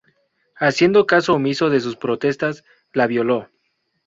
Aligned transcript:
Haciendo 0.55 1.05
caso 1.05 1.35
omiso 1.35 1.69
de 1.69 1.79
sus 1.79 1.95
protestas, 1.95 2.63
la 2.91 3.05
violó. 3.05 3.51